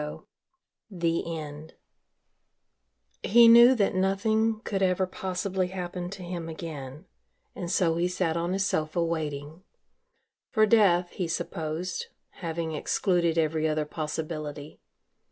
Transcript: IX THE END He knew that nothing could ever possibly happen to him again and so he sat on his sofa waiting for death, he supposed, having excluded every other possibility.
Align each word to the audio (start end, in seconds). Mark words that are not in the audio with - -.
IX 0.09 0.23
THE 0.89 1.37
END 1.37 1.73
He 3.21 3.47
knew 3.47 3.75
that 3.75 3.93
nothing 3.93 4.61
could 4.63 4.81
ever 4.81 5.05
possibly 5.05 5.67
happen 5.67 6.09
to 6.09 6.23
him 6.23 6.49
again 6.49 7.05
and 7.53 7.69
so 7.69 7.97
he 7.97 8.07
sat 8.07 8.35
on 8.35 8.53
his 8.53 8.65
sofa 8.65 9.03
waiting 9.05 9.61
for 10.49 10.65
death, 10.65 11.11
he 11.11 11.27
supposed, 11.27 12.07
having 12.41 12.71
excluded 12.73 13.37
every 13.37 13.67
other 13.69 13.85
possibility. 13.85 14.79